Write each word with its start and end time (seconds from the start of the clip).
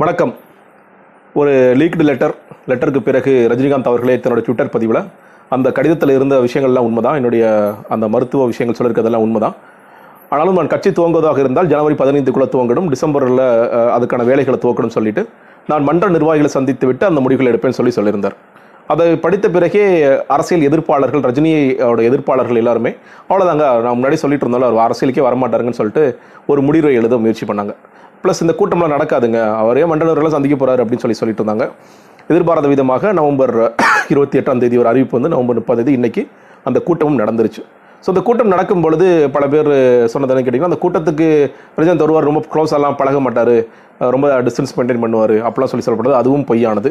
வணக்கம். 0.00 0.30
ஒரு 1.34 1.50
leaked 1.78 2.04
letter 2.08 2.32
லெட்டருக்கு 2.68 3.00
பிறகு 3.08 3.32
ரஜினிகாந்த் 3.50 3.88
அவர்களே 3.90 4.14
தன்னோட 4.16 4.40
ட்விட்டர் 4.44 4.70
பதிவில் 4.74 4.98
அந்த 5.48 5.72
கடிதத்தில் 5.76 6.12
இருந்த 6.14 6.34
விஷயங்கள்லாம் 6.44 6.86
உண்மைதான். 6.88 7.14
என்னுடைய 7.14 7.44
அந்த 7.88 8.08
மருத்துவ 8.08 8.46
விஷயங்கள் 8.46 8.78
சொல்லியிருக்கிறதெல்லாம் 8.78 9.24
உண்மைதான். 9.26 9.54
ஆனாலும் 10.28 10.54
நான் 10.54 10.72
கட்சி 10.74 10.90
துவங்குவதாக 10.90 11.38
இருந்தால் 11.38 11.70
ஜனவரி 11.72 11.96
பதினைந்துக்குள்ளே 12.02 12.48
துவங்கணும் 12.54 12.88
டிசம்பரில் 12.94 13.44
அதுக்கான 13.96 14.24
வேலைகளை 14.30 14.58
துவக்கணும்னு 14.62 14.96
சொல்லிட்டு 14.98 15.24
நான் 15.66 15.82
மன்ற 15.82 16.08
நிர்வாகிகளை 16.08 16.52
சந்தித்து 16.56 16.86
விட்டு 16.86 17.06
அந்த 17.06 17.20
முடிவுகளை 17.20 17.52
எடுப்பேன்னு 17.52 17.80
சொல்லி 17.80 17.94
சொல்லியிருந்தார். 17.98 18.38
அதை 18.92 19.06
படித்த 19.24 19.46
பிறகே 19.56 19.82
அரசியல் 20.34 20.66
எதிர்ப்பாளர்கள் 20.68 21.24
ரஜினியோட 21.28 22.00
எதிர்ப்பாளர்கள் 22.08 22.60
எல்லாருமே 22.62 22.90
அவ்வளோதாங்க 23.28 23.66
நான் 23.84 23.96
முன்னாடி 23.98 24.16
சொல்லிட்டு 24.22 24.46
இருந்தாலும் 24.46 24.68
அவர் 24.70 24.84
அரசியலுக்கே 24.86 25.26
வரமாட்டாருங்கன்னு 25.28 25.80
சொல்லிட்டு 25.80 26.04
ஒரு 26.52 26.62
முடிவை 26.68 26.92
எழுத 27.00 27.18
முயற்சி 27.24 27.46
பண்ணாங்க. 27.50 27.74
ப்ளஸ் 28.22 28.42
இந்த 28.44 28.54
கூட்டம்லாம் 28.60 28.94
நடக்காதுங்க. 28.96 29.38
அவரே 29.60 29.84
மன்ற 29.90 30.30
சந்திக்க 30.36 30.56
போறாரு 30.62 30.82
அப்படின்னு 30.84 31.04
சொல்லி 31.04 31.20
சொல்லிட்டு 31.20 31.42
இருந்தாங்க. 31.44 31.66
எதிர்பாராத 32.32 32.66
விதமாக 32.72 33.12
நவம்பர் 33.20 33.54
இருபத்தி 34.12 34.36
எட்டாம் 34.40 34.60
தேதி 34.62 34.76
ஒரு 34.82 34.90
அறிவிப்பு 34.90 35.16
வந்து 35.18 35.32
நவம்பர் 35.34 35.58
முப்பது 35.60 35.80
தேதி 35.80 35.94
இன்னைக்கு 35.98 36.22
அந்த 36.68 36.78
கூட்டமும் 36.88 37.22
நடந்துருச்சு. 37.22 37.62
ஸோ 38.04 38.08
அந்த 38.12 38.22
கூட்டம் 38.26 38.52
நடக்கும் 38.52 38.84
பொழுது 38.84 39.06
பல 39.34 39.44
பேர் 39.52 39.70
சொன்னதுன்னு 40.12 40.42
கேட்டிங்கன்னா 40.44 40.70
அந்த 40.70 40.78
கூட்டத்துக்கு 40.84 41.26
பிரஜன் 41.76 42.00
தருவார் 42.02 42.28
ரொம்ப 42.28 42.40
க்ளோஸாலாம் 42.52 42.96
பழக 43.00 43.18
மாட்டார். 43.26 43.54
ரொம்ப 44.14 44.28
டிஸ்டன்ஸ் 44.46 44.72
மெயின்டைன் 44.76 45.02
பண்ணுவார். 45.04 45.34
அப்படிலாம் 45.46 45.72
சொல்லி 45.72 45.86
சொல்லப்படுது. 45.86 46.16
அதுவும் 46.20 46.46
பொய்யானது. 46.48 46.90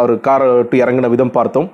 அவர் 0.00 0.12
காரை 0.26 0.46
விட்டு 0.58 0.76
இறங்கின 0.82 1.08
விதம் 1.14 1.34
பார்த்தோம். 1.38 1.68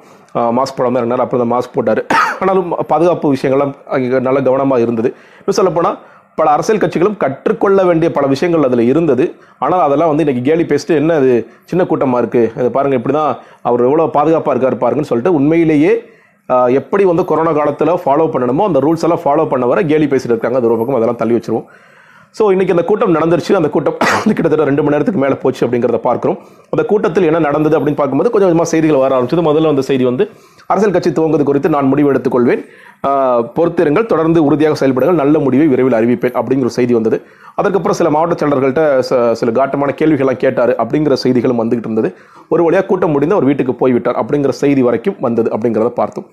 மாஸ்க் 0.59 0.79
போடாமல் 0.79 1.01
இறங்கினார். 1.01 1.23
அப்புறம் 1.25 1.43
தான் 1.43 1.53
மாஸ்க் 1.55 1.75
போட்டார். 1.77 2.01
ஆனாலும் 2.43 2.71
பாதுகாப்பு 2.93 3.35
விஷயங்கள்லாம் 3.35 3.75
அங்கே 3.95 4.21
நல்ல 4.29 4.39
கவனமாக 4.49 4.85
இருந்தது. 4.85 5.09
இன்னும் 5.41 5.59
சொல்லப்போனால் 5.61 5.99
பல 6.41 6.51
அரசியல் 6.57 6.81
கட்சிகளும் 6.83 7.19
கற்றுக்கொள்ள 7.23 7.81
வேண்டிய 7.89 8.09
பல 8.17 8.27
விஷயங்கள் 8.33 8.67
அதில் 8.69 8.85
இருந்தது. 8.93 9.25
ஆனால் 9.65 9.83
அதெல்லாம் 9.87 10.11
வந்து 10.13 10.25
இன்றைக்கி 10.25 10.43
கேலி 10.49 10.65
பேசிட்டு 10.71 10.95
என்ன 11.01 11.17
அது 11.21 11.33
சின்ன 11.71 11.83
கூட்டமாக 11.91 12.23
இருக்குது 12.23 12.51
அதை 12.61 12.69
பாருங்கள் 12.77 13.01
இப்படி 13.01 13.15
தான் 13.19 13.33
அவர் 13.69 13.87
எவ்வளோ 13.89 14.07
பாதுகாப்பாக 14.17 14.55
இருக்கார் 14.55 14.83
பாருங்கன்னு 14.85 15.11
சொல்லிட்டு 15.13 15.37
உண்மையிலேயே 15.41 15.93
எப்படி 16.81 17.03
வந்து 17.11 17.25
கொரோனா 17.31 17.53
காலத்தில் 17.59 17.91
ஃபாலோ 18.05 18.25
பண்ணணுமோ 18.35 18.65
அந்த 18.69 18.79
ரூல்ஸ் 18.85 19.05
எல்லாம் 19.07 19.23
ஃபாலோ 19.25 19.45
பண்ண 19.53 19.65
வர 19.73 19.83
கேலி 19.91 20.07
பேசிட்டு 20.13 20.35
இருக்காங்க. 20.35 20.59
அது 20.61 20.69
ஒரு 20.71 20.79
பக்கம் 20.81 20.99
அதெல்லாம் 20.99 21.21
தள்ளி 21.21 21.37
வச்சிருவோம். 21.37 21.67
ஸோ 22.39 22.43
இன்னைக்கு 22.53 22.75
அந்த 22.75 22.85
கூட்டம் 22.89 23.15
நடந்துருச்சு. 23.17 23.53
அந்த 23.59 23.69
கூட்டம் 23.73 23.97
கிட்டத்தட்ட 24.37 24.65
ரெண்டு 24.69 24.83
மணி 24.85 24.95
நேரத்துக்கு 24.95 25.23
மேலே 25.23 25.37
போச்சு 25.43 25.63
அப்படிங்கிறத 25.65 25.99
பார்க்குறோம். 26.07 26.37
அந்த 26.73 26.83
கூட்டத்தில் 26.91 27.27
என்ன 27.31 27.41
நடந்தது 27.47 27.75
அப்படின்னு 27.79 27.99
பார்க்கும்போது 28.01 28.31
கொஞ்சம் 28.35 28.49
கொஞ்சமாக 28.49 28.71
செய்திகள் 28.73 29.03
வர 29.03 29.13
ஆரம்பிச்சது. 29.17 29.45
முதல்ல 29.49 29.71
வந்த 29.73 29.85
செய்தி 29.89 30.05
வந்து 30.11 30.25
அரசியல் 30.73 30.95
கட்சி 30.95 31.11
துவங்குவது 31.17 31.45
குறித்து 31.49 31.69
நான் 31.75 31.91
முடிவு 31.93 32.11
எடுத்துக்கொள்வேன். 32.13 32.63
பொறுத்திருங்கள். 33.57 34.07
தொடர்ந்து 34.13 34.41
உறுதியாக 34.49 34.77
செயல்படுங்கள். 34.83 35.19
நல்ல 35.23 35.39
முடிவை 35.47 35.67
விரைவில் 35.73 35.97
அறிவிப்பேன் 35.99 36.37
அப்படிங்கிற 36.41 36.71
செய்தி 36.79 36.93
வந்தது. 36.99 37.17
அதுக்கப்புறம் 37.61 37.99
சில 38.01 38.11
மாவட்ட 38.17 38.37
செயலர்கள்ட்ட 38.43 38.83
ச- 39.09 39.33
சில 39.41 39.53
காட்டமான 39.59 39.95
கேள்விகள்லாம் 40.01 40.43
கேட்டார் 40.45 40.73
அப்படிங்கிற 40.83 41.17
செய்திகளும் 41.25 41.61
வந்துகிட்டு 41.63 41.89
இருந்தது. 41.91 42.11
ஒரு 42.55 42.65
வழியாக 42.67 42.87
கூட்டம் 42.93 43.15
முடிந்து 43.17 43.37
அவர் 43.37 43.49
வீட்டுக்கு 43.51 43.75
போய்விட்டார் 43.83 44.21
அப்படிங்கிற 44.23 44.55
செய்தி 44.63 44.85
வரைக்கும் 44.89 45.19
வந்தது 45.27 45.51
அப்படிங்கிறத 45.57 45.93
பார்த்தோம். 46.01 46.27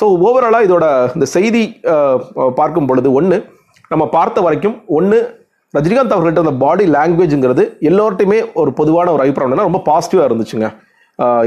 ஸோ 0.00 0.06
ஓவராலாக 0.28 0.66
இதோட 0.68 0.86
இந்த 1.16 1.28
செய்தி 1.36 1.62
பார்க்கும் 2.60 2.88
பொழுது 2.90 3.10
ஒன்று 3.20 3.38
நம்ம 3.92 4.04
பார்த்த 4.16 4.40
வரைக்கும் 4.46 4.76
ஒன்று 4.98 5.18
ரஜினிகாந்த் 5.76 6.14
அவர்கள்ட்ட 6.14 6.42
அந்த 6.44 6.54
பாடி 6.64 6.84
லாங்குவேஜுங்கிறது 6.96 7.62
எல்லோர்ட்டையுமே 7.88 8.38
ஒரு 8.60 8.70
பொதுவான 8.72 9.12
ஒரு 9.12 9.22
அபிப்பிராயம். 9.22 9.52
என்னன்னா 9.52 9.68
ரொம்ப 9.68 9.80
பாசிட்டிவாக 9.88 10.28
இருந்துச்சுங்க. 10.30 10.68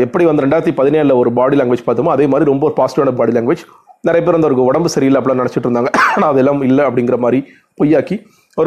எப்படி 0.03 0.23
வந்து 0.29 0.43
ரெண்டாயிரத்தி 0.45 0.73
பதினேழில் 0.79 1.15
ஒரு 1.21 1.29
பாடி 1.39 1.55
லாங்குவேஜ் 1.59 1.85
பார்த்தோமோ 1.87 2.11
அதே 2.15 2.25
மாதிரி 2.31 2.45
ரொம்ப 2.51 2.63
ஒரு 2.69 2.75
பாசிட்டிவான 2.79 3.11
பாடி 3.19 3.33
லாங்குவேஜ் 3.37 3.63
நிறைய 4.07 4.21
பேர் 4.25 4.35
வந்து 4.35 4.47
அவருக்கு 4.47 4.67
உடம்பு 4.69 4.89
சரியில்லை 4.95 5.17
அப்படிலாம் 5.19 5.41
நினச்சிட்டு 5.41 5.67
இருந்தாங்க. 5.67 5.89
ஆனால் 6.13 6.29
அதெல்லாம் 6.33 6.61
இல்லை 6.69 6.83
அப்படிங்கிற 6.85 7.17
மாதிரி 7.25 7.39
பொய்யாக்கி 7.79 8.15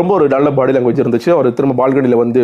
ரொம்ப 0.01 0.13
ஒரு 0.19 0.27
நல்ல 0.35 0.51
பாடி 0.59 0.73
லாங்குவேஜ் 0.77 1.03
இருந்துச்சு. 1.05 1.31
அவர் 1.37 1.49
திரும்ப 1.59 1.77
பால்கனியில் 1.81 2.21
வந்து 2.25 2.43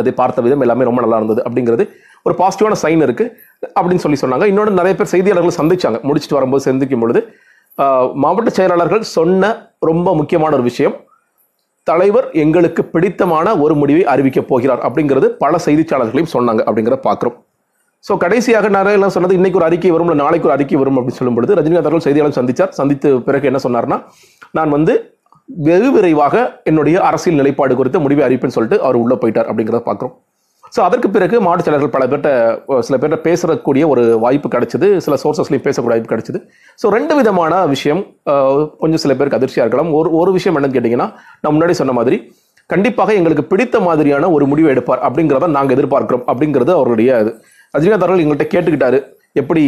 அதை 0.00 0.12
பார்த்த 0.20 0.42
விதம் 0.46 0.62
எல்லாமே 0.64 0.86
ரொம்ப 0.88 1.00
நல்லா 1.04 1.18
இருந்தது 1.20 1.42
அப்படிங்கிறது 1.46 1.84
ஒரு 2.26 2.34
பாசிட்டிவான 2.38 2.76
சைன் 2.82 3.02
இருக்குது 3.06 3.32
அப்படின்னு 3.78 4.02
சொல்லி 4.04 4.18
சொன்னாங்க. 4.22 4.44
இன்னொன்று 4.52 4.78
நிறைய 4.80 4.94
பேர் 4.98 5.12
செய்தியாளர்கள் 5.14 5.58
சந்திச்சாங்க. 5.60 5.98
முடிச்சுட்டு 6.08 6.38
வரும்போது 6.38 6.64
சந்திக்கும் 6.68 7.02
பொழுது 7.04 7.20
மாவட்ட 8.22 8.50
செயலாளர்கள் 8.58 9.02
சொன்ன 9.16 9.52
ரொம்ப 9.88 10.14
முக்கியமான 10.20 10.54
ஒரு 10.58 10.64
விஷயம். 10.70 10.94
தலைவர் 11.86 12.26
எங்களுக்கு 12.42 12.82
பிடித்தமான 12.92 13.46
ஒரு 13.64 13.74
முடிவை 13.80 14.04
அறிவிக்கப் 14.12 14.48
போகிறார் 14.50 14.80
அப்படிங்கிறது 14.86 15.26
பல 15.42 15.58
செய்திச்சாளர்களையும் 15.66 16.32
சொன்னாங்க 16.36 16.62
அப்படிங்கிறத 16.68 17.00
பார்க்குறோம். 17.08 17.36
ஸோ 18.06 18.14
கடைசியாக 18.24 18.66
நிறைய 18.76 18.98
எல்லாம் 18.98 19.14
சொன்னது 19.16 19.36
இன்னைக்கு 19.38 19.58
ஒரு 19.60 19.66
அறிக்கை 19.68 19.90
வரும் 19.94 20.08
இல்லை 20.08 20.18
நாளைக்கு 20.24 20.48
ஒரு 20.48 20.54
அறிக்கை 20.56 20.78
வரும் 20.80 20.98
அப்படின்னு 20.98 21.20
சொல்லும் 21.20 21.36
பொழுது 21.38 21.56
ரஜினிகாந்த் 21.58 21.88
அவர்கள் 21.88 22.06
செய்தியாளர் 22.06 22.38
சந்தித்தார் 22.38 22.74
சந்தித்த 22.78 23.12
பிறகு 23.28 23.48
என்ன 23.50 23.60
சொன்னார்னா 23.66 23.98
நான் 24.58 24.74
வந்து 24.76 24.94
வெகு 25.66 25.88
விரைவாக 25.96 26.36
என்னுடைய 26.70 26.96
அரசியல் 27.08 27.38
நிலைப்பாடு 27.40 27.74
குறித்து 27.80 27.98
முடிவை 28.04 28.22
அறிவிப்பேன்னு 28.26 28.56
சொல்லிட்டு 28.58 28.78
அவர் 28.86 29.02
உள்ளே 29.02 29.16
போயிட்டார் 29.22 29.48
அப்படிங்கிறத 29.50 29.82
பார்க்குறோம். 29.88 30.14
ஸோ 30.76 30.80
அதற்கு 30.86 31.08
பிறகு 31.16 31.36
மாற்றுச்சாளர்கள் 31.46 31.92
பல 31.94 32.04
பேர்கிட்ட 32.12 32.30
சில 32.86 32.94
பேர்கிட்ட 33.02 33.18
பேசக்கூடிய 33.26 33.82
ஒரு 33.92 34.02
வாய்ப்பு 34.24 34.48
கிடைச்சது. 34.54 34.88
சில 35.04 35.14
சோர்சஸ்லையும் 35.22 35.64
பேசக்கூடிய 35.66 35.92
வாய்ப்பு 35.94 36.10
கிடைச்சது. 36.12 36.38
ஸோ 36.80 36.88
ரெண்டு 36.96 37.14
விதமான 37.20 37.62
விஷயம் 37.74 38.02
கொஞ்சம் 38.82 39.02
சில 39.04 39.12
பேருக்கு 39.18 39.38
அதிர்ச்சியாக 39.38 39.66
இருக்கலாம். 39.66 39.92
ஒரு 40.00 40.10
ஒரு 40.20 40.32
விஷயம் 40.38 40.56
என்னன்னு 40.58 40.76
கேட்டிங்கன்னா 40.76 41.08
நான் 41.42 41.54
முன்னாடி 41.56 41.76
சொன்ன 41.80 41.94
மாதிரி 42.00 42.18
கண்டிப்பாக 42.72 43.10
எங்களுக்கு 43.20 43.44
பிடித்த 43.50 43.76
மாதிரியான 43.88 44.30
ஒரு 44.36 44.44
முடிவு 44.52 44.68
எடுப்பார் 44.74 45.02
அப்படிங்கிறத 45.08 45.48
நாங்கள் 45.56 45.76
எதிர்பார்க்கிறோம் 45.76 46.24
அப்படிங்கிறது 46.30 46.72
அவருடைய 46.78 47.10
இது. 47.24 47.32
ரஜினிகாந்த் 47.74 48.06
அவர்கள் 48.06 48.22
எங்கள்கிட்ட 48.24 48.48
கேட்டுக்கிட்டாரு. 48.54 48.98
எப்படி 49.40 49.62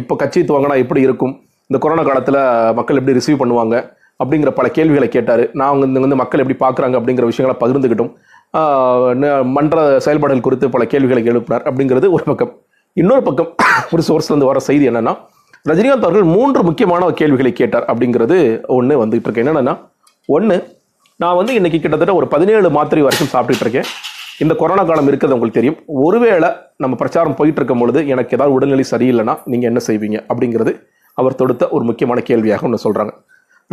இப்போ 0.00 0.14
கட்சி 0.22 0.40
துவங்கினா 0.50 0.76
எப்படி 0.84 1.00
இருக்கும்? 1.08 1.34
இந்த 1.70 1.78
கொரோனா 1.84 2.04
காலத்தில் 2.08 2.40
மக்கள் 2.78 2.98
எப்படி 3.00 3.18
ரிசீவ் 3.18 3.42
பண்ணுவாங்க? 3.42 3.76
அப்படிங்கிற 4.22 4.50
பல 4.58 4.68
கேள்விகளை 4.78 5.08
கேட்டார். 5.16 5.42
நான் 5.60 5.80
வந்து 5.84 6.02
வந்து 6.04 6.18
மக்கள் 6.22 6.42
எப்படி 6.44 6.58
பார்க்குறாங்க 6.64 6.98
அப்படிங்கிற 7.00 7.26
விஷயங்களை 7.30 7.56
பகிர்ந்துக்கிட்டோம் 7.62 8.12
மன்ற 9.56 9.76
செயல்பாடுகள் 10.04 10.46
குறித்து 10.46 10.66
பல 10.74 10.84
கேள்விகளை 10.92 11.22
எழுப்பினார். 11.32 11.64
அப்படிங்கிறது 11.68 12.08
ஒரு 12.16 12.24
பக்கம். 12.30 12.52
இன்னொரு 13.02 13.22
பக்கம் 13.28 13.50
ஒரு 13.94 14.02
சோர்ஸ்லேருந்து 14.08 14.50
வர 14.50 14.60
செய்தி 14.68 14.84
என்னென்னா 14.88 15.14
ரஜினிகாந்த் 15.70 16.06
அவர்கள் 16.06 16.26
மூன்று 16.36 16.60
முக்கியமான 16.68 17.10
கேள்விகளை 17.20 17.52
கேட்டார் 17.60 17.84
அப்படிங்கிறது 17.90 18.36
ஒன்று 18.76 18.94
வந்துகிட்டு 19.02 19.28
இருக்கேன் 19.28 19.50
என்னென்னா 19.52 19.74
ஒன்று 20.36 20.56
நான் 21.22 21.38
வந்து 21.40 21.52
இன்றைக்கி 21.58 21.78
கிட்டத்தட்ட 21.82 22.14
ஒரு 22.20 22.26
பதினேழு 22.34 22.68
மாத்திரை 22.76 23.02
வரைக்கும் 23.06 23.32
சாப்பிட்டுட்டு 23.34 23.64
இருக்கேன். 23.66 23.88
இந்த 24.42 24.52
கொரோனா 24.60 24.84
காலம் 24.88 25.08
இருக்கிறது 25.10 25.36
உங்களுக்கு 25.36 25.58
தெரியும். 25.60 25.78
ஒருவேளை 26.06 26.48
நம்ம 26.82 26.94
பிரச்சாரம் 27.02 27.36
போயிட்டு 27.38 27.60
இருக்கும் 27.60 27.82
பொழுது 27.82 28.00
எனக்கு 28.12 28.34
ஏதாவது 28.36 28.54
உடல்நிலை 28.56 28.84
சரியில்லைன்னா 28.90 29.34
நீங்கள் 29.52 29.70
என்ன 29.70 29.82
செய்வீங்க? 29.88 30.18
அப்படிங்கிறது 30.30 30.72
அவர் 31.18 31.38
தொடுத்த 31.40 31.64
ஒரு 31.76 31.84
முக்கியமான 31.90 32.20
கேள்வியாக 32.30 32.66
ஒன்று 32.68 32.84
சொல்கிறாங்க 32.86 33.12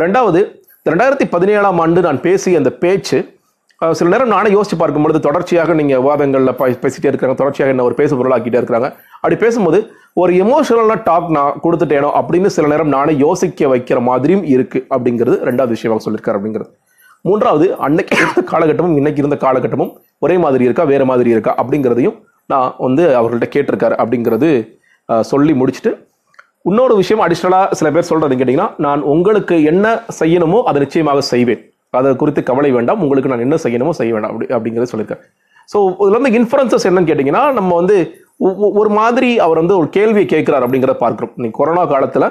ரெண்டாவது 0.02 0.40
ரெண்டாயிரத்தி 0.90 1.26
பதினேழாம் 1.34 1.80
ஆண்டு 1.82 2.00
நான் 2.06 2.20
பேசிய 2.26 2.60
அந்த 2.60 2.70
பேச்சு 2.82 3.18
சில 3.98 4.10
நேரம் 4.12 4.32
நானே 4.34 4.48
யோசிச்சு 4.54 4.76
பார்க்கும் 4.80 5.04
பொழுது 5.04 5.20
தொடர்ச்சியாக 5.26 5.74
நீங்கள் 5.78 6.00
விவாதங்களில் 6.02 6.56
ப 6.58 6.66
பேசிட்டே 6.82 7.08
இருக்கிறாங்க 7.10 7.36
தொடர்ச்சியாக 7.40 7.72
என்ன 7.74 7.84
ஒரு 7.88 7.94
பேசு 8.00 8.12
பொருளாக்கிட்டே 8.18 8.58
இருக்கிறாங்க. 8.60 8.88
அப்படி 9.20 9.36
பேசும்போது 9.42 9.78
ஒரு 10.22 10.32
எமோஷனலான 10.44 10.96
டாக் 11.08 11.28
நான் 11.36 11.56
கொடுத்துட்டேனோ 11.64 12.10
அப்படின்னு 12.20 12.50
சில 12.56 12.68
நேரம் 12.72 12.92
நானே 12.96 13.12
யோசிக்க 13.24 13.68
வைக்கிற 13.72 13.98
மாதிரியும் 14.08 14.44
இருக்கு 14.54 14.80
அப்படிங்கிறது 14.94 15.36
ரெண்டாவது 15.48 15.74
விஷயமாக 15.76 16.02
சொல்லியிருக்காரு 16.06 16.38
அப்படிங்கிறது. 16.40 16.70
மூன்றாவது 17.28 17.66
அன்னைக்கு 17.86 18.14
இருந்த 18.22 18.42
காலகட்டமும் 18.52 18.98
இன்னைக்கு 19.00 19.22
இருந்த 19.22 19.38
காலகட்டமும் 19.46 19.92
ஒரே 20.26 20.36
மாதிரி 20.44 20.64
இருக்கா 20.68 20.84
வேறு 20.92 21.06
மாதிரி 21.12 21.30
இருக்கா 21.36 21.54
அப்படிங்கிறதையும் 21.62 22.16
நான் 22.52 22.70
வந்து 22.86 23.02
அவர்கள்ட்ட 23.20 23.48
கேட்டிருக்காரு 23.56 23.96
அப்படிங்கிறது 24.02 24.50
சொல்லி 25.32 25.52
முடிச்சுட்டு 25.60 25.92
இன்னொரு 26.68 26.94
விஷயம் 27.00 27.22
அடிஷ்னலாக 27.24 27.76
சில 27.78 27.88
பேர் 27.94 28.08
சொல்கிறது 28.08 28.34
கேட்டிங்கன்னா 28.38 28.70
நான் 28.86 29.02
உங்களுக்கு 29.12 29.56
என்ன 29.70 29.86
செய்யணுமோ 30.20 30.58
அதை 30.70 30.78
நிச்சயமாக 30.84 31.22
செய்வேன். 31.32 31.62
அதை 31.98 32.10
குறித்து 32.22 32.42
கவலை 32.50 32.70
வேண்டாம். 32.76 33.00
உங்களுக்கு 33.04 33.30
நான் 33.32 33.44
என்ன 33.46 33.56
செய்யணுமோ 33.64 33.92
செய்ய 34.00 34.10
வேண்டாம். 34.14 34.32
அப்படி 34.32 34.48
அப்படிங்கிறத 34.56 34.90
சொல்லியிருக்கேன் 34.92 35.22
ஸோ 35.72 35.78
இதில் 36.02 36.18
வந்து 36.18 36.36
இன்ஃபரன்சஸ் 36.40 36.86
என்னன்னு 36.88 37.10
கேட்டிங்கன்னா 37.10 37.42
நம்ம 37.58 37.70
வந்து 37.80 37.96
ஒரு 38.80 38.90
மாதிரி 38.98 39.30
அவர் 39.46 39.60
வந்து 39.62 39.76
ஒரு 39.80 39.88
கேள்வியை 39.96 40.26
கேட்குறாரு 40.34 40.64
அப்படிங்கிறத 40.66 40.98
பார்க்குறோம். 41.02 41.32
நீ 41.42 41.48
கொரோனா 41.58 41.82
காலத்தில் 41.94 42.28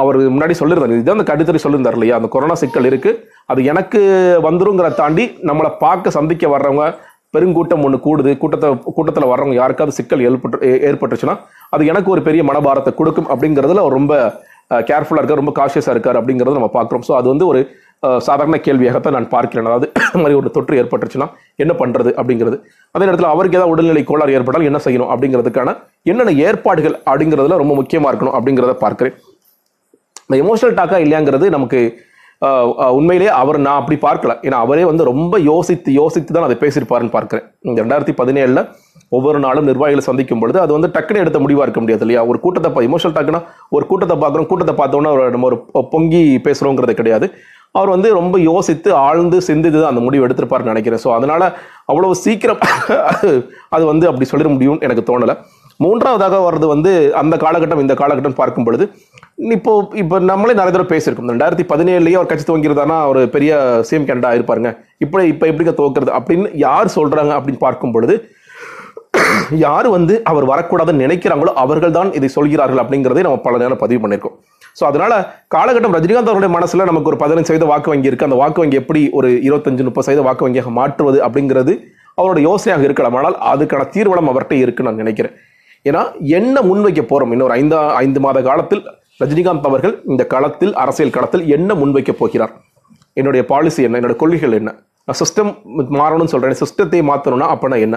அவர் 0.00 0.16
முன்னாடி 0.34 0.54
சொல்லியிருந்தார். 0.58 0.94
இதுதான் 0.96 1.18
அந்த 1.18 1.26
கடிதத்தை 1.30 1.60
சொல்லியிருந்தார் 1.62 1.96
இல்லையா? 1.98 2.18
அந்த 2.18 2.28
கொரோனா 2.34 2.54
சிக்கல் 2.62 2.88
இருக்குது 2.90 3.18
அது 3.52 3.60
எனக்கு 3.72 4.00
வந்துருங்கிற 4.46 4.88
தாண்டி 5.00 5.24
நம்மளை 5.48 5.70
பார்க்க 5.84 6.16
சந்திக்க 6.18 6.48
வர்றவங்க 6.54 6.84
பெருங்கூட்டம் 7.34 7.84
ஒன்று 7.86 7.98
கூடுது. 8.06 8.30
கூட்டத்தை 8.42 8.68
கூட்டத்தில் 8.96 9.30
வர்றவங்க 9.32 9.56
யாருக்காவது 9.60 9.96
சிக்கல் 9.98 10.24
ஏற்பட்டு 10.28 10.70
ஏற்பட்டுச்சுன்னா 10.88 11.34
அது 11.74 11.82
எனக்கு 11.92 12.08
ஒரு 12.14 12.22
பெரிய 12.28 12.42
மனபாரத்தை 12.48 12.92
கொடுக்கும் 13.00 13.28
அப்படிங்கிறதுல 13.32 13.82
அவர் 13.84 13.98
ரொம்ப 13.98 14.14
கேர்ஃபுல்லாக 14.88 15.22
இருக்கார் 15.22 15.42
ரொம்ப 15.42 15.54
காஷியஸாக 15.60 15.94
இருக்கார் 15.94 16.18
அப்படிங்கிறத 16.20 16.56
நம்ம 16.58 16.72
பார்க்குறோம். 16.78 17.04
ஸோ 17.08 17.12
அது 17.20 17.26
வந்து 17.32 17.46
ஒரு 17.52 17.60
சாதாரண 18.26 18.56
கேள்வியாகத்தான் 18.66 19.16
நான் 19.16 19.32
பார்க்கிறேன். 19.34 19.66
அதாவது 19.70 19.86
மாதிரி 20.22 20.36
ஒரு 20.40 20.48
தொற்று 20.56 20.78
ஏற்பட்டுச்சுன்னா 20.82 21.26
என்ன 21.62 21.72
பண்ணுறது 21.80 22.10
அப்படிங்கிறது. 22.20 22.56
அதே 22.94 23.06
நேரத்தில் 23.08 23.32
அவருக்கு 23.32 23.58
ஏதாவது 23.58 23.72
உடல்நிலை 23.74 24.02
கோளாறு 24.10 24.36
ஏற்பட்டால் 24.38 24.68
என்ன 24.68 24.78
செய்யணும் 24.84 25.10
அப்படிங்கிறதுக்கான 25.14 25.74
என்னென்ன 26.10 26.34
ஏற்பாடுகள் 26.46 26.96
அப்படிங்கிறதுல 27.10 27.58
ரொம்ப 27.62 27.74
முக்கியமாக 27.80 28.12
இருக்கணும் 28.12 28.36
அப்படிங்கிறத 28.38 28.74
பார்க்குறேன். 28.84 29.16
இந்த 30.26 30.36
எமோஷனல் 30.44 30.78
டாக்கா 30.80 30.98
இல்லையாங்கிறது 31.04 31.46
நமக்கு 31.56 31.80
உண்மையிலேயே 32.98 33.32
அவர் 33.40 33.58
நான் 33.66 33.80
அப்படி 33.80 33.96
பார்க்கல. 34.04 34.32
ஏன்னா 34.46 34.58
அவரே 34.64 34.84
வந்து 34.90 35.04
ரொம்ப 35.10 35.34
யோசித்து 35.50 35.90
யோசித்து 36.00 36.30
தான் 36.36 36.46
அதை 36.48 36.56
பேசியிருப்பாருன்னு 36.62 37.14
பார்க்குறேன். 37.16 37.44
இந்த 37.68 37.78
ரெண்டாயிரத்தி 37.84 38.14
பதினேழில் 38.20 38.62
ஒவ்வொரு 39.16 39.38
நாளும் 39.44 39.68
நிர்வாகிகளை 39.70 40.02
சந்திக்கும் 40.08 40.42
பொழுது 40.42 40.58
அது 40.64 40.72
வந்து 40.76 40.90
டக்குன்னு 40.96 41.22
எடுத்த 41.24 41.38
முடிவாக 41.44 41.66
இருக்க 41.66 41.80
முடியாது 41.84 42.04
இல்லையா? 42.06 42.22
ஒரு 42.30 42.38
கூட்டத்தை 42.44 42.82
இமோஷனல் 42.88 43.16
டக்குனா 43.18 43.40
ஒரு 43.76 43.84
கூட்டத்தை 43.90 44.16
பார்க்குறோம் 44.24 44.48
கூட்டத்தை 44.52 44.74
பார்த்தோன்னா 44.82 45.12
ஒரு 45.16 45.24
நம்ம 45.36 45.48
ஒரு 45.50 45.58
பொங்கி 45.94 46.22
பேசுகிறோங்கிறது 46.46 46.94
கிடையாது. 47.00 47.28
அவர் 47.78 47.90
வந்து 47.94 48.08
ரொம்ப 48.20 48.36
யோசித்து 48.50 48.90
ஆழ்ந்து 49.06 49.38
சிந்தித்து 49.48 49.78
தான் 49.80 49.92
அந்த 49.94 50.02
முடிவு 50.06 50.24
எடுத்திருப்பாருன்னு 50.26 50.72
நினைக்கிறேன். 50.72 51.02
ஸோ 51.04 51.10
அதனால் 51.16 51.46
அவ்வளோ 51.90 52.08
சீக்கிரம் 52.24 52.62
அது 53.74 53.84
வந்து 53.92 54.06
அப்படி 54.10 54.26
சொல்லிட 54.30 54.48
முடியும்னு 54.54 54.84
எனக்கு 54.86 55.04
தோணலை. 55.10 55.34
மூன்றாவதாக 55.84 56.40
வர்றது 56.46 56.66
வந்து 56.74 56.90
அந்த 57.20 57.34
காலகட்டம் 57.44 57.82
இந்த 57.84 57.94
காலகட்டம் 58.00 58.38
பார்க்கும் 58.40 58.66
பொழுது 58.68 58.84
இப்போ 59.56 59.72
இப்போ 60.02 60.16
நம்மளே 60.30 60.54
நிறைய 60.58 60.72
தடவை 60.72 60.88
பேசியிருக்கோம். 60.92 61.30
ரெண்டாயிரத்தி 61.32 61.64
பதினேழுலேயே 61.70 62.16
அவர் 62.18 62.30
கட்சி 62.30 62.44
துவங்கிறதானா 62.48 62.96
ஒரு 63.12 63.20
பெரிய 63.34 63.52
சிஎம் 63.88 64.08
கேண்டடா 64.08 64.32
இருப்பாருங்க 64.38 64.70
இப்போ 65.04 65.24
இப்போ 65.32 65.44
எப்படிங்க 65.50 65.74
துவக்கிறது 65.78 66.12
அப்படின்னு 66.18 66.50
யார் 66.66 66.94
சொல்கிறாங்க 66.98 67.32
அப்படின்னு 67.38 67.62
பார்க்கும் 67.66 67.94
பொழுது 67.96 68.16
யார் 69.64 69.86
வந்து 69.96 70.14
அவர் 70.30 70.44
வரக்கூடாதுன்னு 70.50 71.04
நினைக்கிறாங்களோ 71.04 71.52
அவர்கள் 71.62 71.96
தான் 71.98 72.10
இதை 72.18 72.28
சொல்கிறார்கள் 72.36 72.80
அப்படிங்கிறதே 72.82 73.24
நம்ம 73.26 73.40
பல 73.46 73.58
நேரம் 73.62 73.80
பதிவு 73.82 74.00
பண்ணியிருக்கோம். 74.02 74.36
ஸோ 74.78 74.82
அதனால 74.90 75.12
காலகட்டம் 75.54 75.94
ரஜினிகாந்த் 75.96 76.32
அவருடைய 76.32 76.52
மனசில் 76.56 76.88
நமக்கு 76.90 77.10
ஒரு 77.12 77.18
பதினஞ்சு 77.22 77.48
சதவீத 77.50 77.68
வாக்கு 77.72 77.92
வங்கி 77.92 78.08
இருக்குது 78.10 78.28
அந்த 78.28 78.38
வாக்கு 78.42 78.62
வங்கி 78.62 78.78
எப்படி 78.82 79.00
ஒரு 79.18 79.28
இருபத்தஞ்சு 79.46 79.86
முப்பது 79.88 80.06
சதவீத 80.06 80.24
வாக்கு 80.28 80.46
வங்கியாக 80.46 80.72
மாற்றுவது 80.80 81.18
அப்படிங்கிறது 81.26 81.74
அவரோட 82.20 82.38
யோசனையாக 82.48 82.86
இருக்கலாம். 82.88 83.16
ஆனால் 83.20 83.36
அதுக்கான 83.52 83.86
தீர்வனம் 83.94 84.30
அவர்கிட்ட 84.32 84.56
இருக்குன்னு 84.64 84.90
நான் 84.90 85.02
நினைக்கிறேன். 85.04 85.34
ஏன்னா 85.88 86.20
என்ன 86.20 86.60
முன்வைக்க 86.60 87.02
போறோம்? 87.02 87.30
இன்னொரு 87.30 87.52
ஐந்து 87.52 87.76
ஐந்து 87.76 88.20
மாத 88.20 88.42
காலத்தில் 88.42 88.82
ரஜினிகாந்த் 89.20 89.68
அவர்கள் 89.70 90.02
இந்த 90.06 90.26
களத்தில் 90.26 90.74
அரசியல் 90.74 91.10
களத்தில் 91.10 91.46
என்ன 91.46 91.74
முன்வைக்க 91.74 92.12
போகிறார்? 92.12 92.52
என்னுடைய 93.12 93.46
பாலிசி 93.46 93.82
என்ன? 93.82 94.00
என்னோட 94.00 94.16
கொள்கைகள் 94.16 94.52
என்ன? 94.52 94.70
நான் 95.04 95.16
சிஸ்டம் 95.22 95.50
மாறணும்னு 95.88 96.28
சொல்றேன். 96.28 96.60
சிஸ்டத்தை 96.60 97.00
மாற்றணும்னா 97.10 97.48
அப்போனா 97.54 97.80
என்ன? 97.80 97.96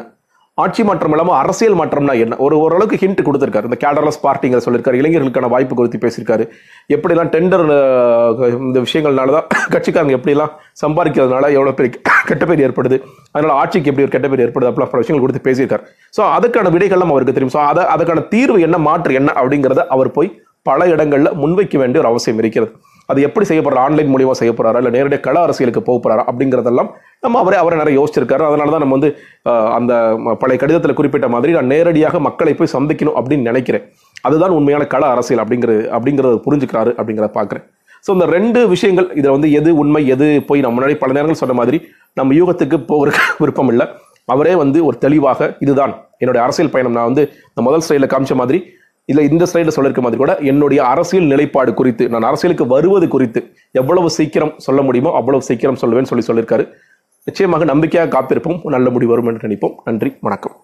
ஆட்சி 0.62 0.82
மாற்றம் 0.88 1.14
இல்லாமல் 1.16 1.38
அரசியல் 1.42 1.78
மாற்றம்னா 1.78 2.14
என்ன? 2.24 2.36
ஒரு 2.46 2.56
ஓரளவுக்கு 2.64 2.98
ஹிண்ட் 3.04 3.22
கொடுத்துருக்காரு. 3.28 3.68
இந்த 3.70 3.78
கேடர்லஸ் 3.84 4.20
பார்ட்டிங்கிற 4.26 4.60
சொல்லியிருக்காரு. 4.66 5.00
இளைஞர்களுக்கான 5.02 5.48
வாய்ப்பு 5.54 5.78
குறித்து 5.80 6.00
பேசியிருக்காரு. 6.04 6.44
எப்படிலாம் 6.96 7.32
டெண்டர் 7.36 7.64
இந்த 8.68 8.78
விஷயங்கள்னால 8.86 9.34
தான் 9.38 9.48
கட்சிக்காரங்க 9.76 10.16
எப்படிலாம் 10.18 10.52
சம்பாதிக்கிறதுனால 10.84 11.50
எவ்வளோ 11.58 11.74
பெரிய 11.80 11.92
கெட்ட 12.30 12.44
பேர் 12.50 12.64
ஏற்படுது? 12.68 12.98
அதனால் 13.36 13.56
ஆட்சிக்கு 13.62 13.90
எப்படி 13.92 14.06
ஒரு 14.08 14.16
கெட்ட 14.16 14.28
பேர் 14.34 14.46
ஏற்படுது? 14.46 14.70
அப்படிலாம் 14.72 14.94
பல 14.94 15.02
விஷயங்கள் 15.04 15.26
கொடுத்து 15.26 15.46
பேசியிருக்காரு. 15.50 15.84
ஸோ 16.18 16.24
அதுக்கான 16.38 16.74
விடைகள்லாம் 16.76 17.14
அவருக்கு 17.16 17.38
தெரியும். 17.38 17.56
ஸோ 17.58 17.62
அதை 17.72 17.84
அதுக்கான 17.96 18.28
தீர்வு 18.36 18.60
என்ன 18.68 18.80
மாற்று 18.88 19.20
என்ன 19.22 19.32
அப்படிங்கிறத 19.42 19.84
அவர் 19.98 20.12
போய் 20.20 20.32
பல 20.70 20.86
இடங்களில் 20.96 21.36
முன்வைக்க 21.44 21.78
வேண்டிய 21.84 22.02
ஒரு 22.04 22.12
அவசியம் 22.14 22.42
இருக்கிறது. 22.44 22.72
அது 23.10 23.20
எப்படி 23.28 23.46
செய்ய 23.50 23.62
ஆன்லைன் 23.86 24.12
மூலியமாக 24.14 24.38
செய்ய 24.42 24.52
போறாரா 24.58 24.80
இல்லை 24.82 24.92
நேரடியாக 24.96 25.24
கள 25.28 25.38
அரசியலுக்கு 25.46 25.82
போக 25.90 26.16
அப்படிங்கிறதெல்லாம் 26.30 26.90
நம்ம 27.26 27.40
அவரே 27.44 27.58
அவரை 27.62 27.76
நிறைய 27.82 27.96
யோசிச்சிருக்காரு. 28.00 28.44
அதனால 28.50 28.72
தான் 28.74 28.84
நம்ம 28.84 28.96
வந்து 28.98 29.10
அந்த 29.78 29.94
பழைய 30.42 30.58
கடிதத்தில் 30.62 30.98
குறிப்பிட்ட 31.00 31.28
மாதிரி 31.36 31.54
நான் 31.58 31.72
நேரடியாக 31.74 32.20
மக்களை 32.28 32.54
போய் 32.60 32.74
சந்திக்கணும் 32.76 33.18
அப்படின்னு 33.20 33.50
நினைக்கிறேன். 33.52 33.86
அதுதான் 34.28 34.56
உண்மையான 34.58 34.84
கள 34.94 35.04
அரசியல் 35.16 35.42
அப்படிங்கிறது 35.44 35.84
அப்படிங்கிறத 35.98 36.40
புரிஞ்சுக்கிறாரு 36.48 36.92
அப்படிங்கிறத 37.00 37.32
பார்க்குறேன் 37.40 37.66
ஸோ 38.06 38.12
இந்த 38.18 38.26
ரெண்டு 38.38 38.60
விஷயங்கள் 38.74 39.08
இதில் 39.20 39.34
வந்து 39.36 39.50
எது 39.60 39.70
உண்மை 39.82 40.02
எது 40.14 40.28
போய் 40.48 40.64
நம்ம 40.64 40.76
முன்னாடி 40.78 40.96
பல 41.04 41.14
நேரங்கள் 41.18 41.42
சொன்ன 41.42 41.56
மாதிரி 41.60 41.78
நம்ம 42.20 42.34
யூகத்துக்கு 42.40 42.78
போகிறதுக்கு 42.92 43.38
விருப்பம் 43.44 43.72
இல்லை. 43.74 43.86
அவரே 44.34 44.54
வந்து 44.64 44.80
ஒரு 44.88 44.96
தெளிவாக 45.06 45.48
இதுதான். 45.64 45.94
என்னுடைய 46.22 46.42
அரசியல் 46.46 46.74
பயணம் 46.74 46.96
நான் 46.98 47.10
வந்து 47.10 47.24
இந்த 47.52 47.62
முதல் 47.68 47.84
ஸ்டைலில் 47.86 48.12
காமிச்ச 48.14 48.36
மாதிரி 48.42 48.60
இல்ல 49.06 49.22
இந்த 49.22 49.46
ஸ்லைடில் 49.54 49.76
சொல்லிருக்க 49.76 50.02
மாதிரி 50.02 50.18
கூட 50.18 50.38
என்னுடைய 50.38 50.84
அரசியல் 50.84 51.26
நிலைப்பாடு 51.26 51.74
குறித்து 51.74 52.10
நான் 52.10 52.22
அரசியலுக்கு 52.22 52.68
வருவது 52.68 53.08
குறித்து 53.08 53.42
எவ்வளவு 53.72 54.10
சீக்கிரம் 54.10 54.54
சொல்ல 54.58 54.82
முடியுமோ 54.82 55.12
அவ்வளவு 55.14 55.44
சீக்கிரம் 55.44 55.82
சொல்லுவேன்னு 55.82 56.12
சொல்லி 56.12 56.26
சொல்லியிருக்காரு 56.28 56.66
நிச்சயமாக 57.28 57.64
நம்பிக்கையாக 57.64 58.10
காத்திருப்போம். 58.14 58.60
நல்ல 58.64 58.90
முடிவு 58.90 59.12
வரும் 59.12 59.28
என்று 59.28 59.48
நினைப்போம். 59.48 59.76
நன்றி. 59.84 60.14
வணக்கம். 60.20 60.56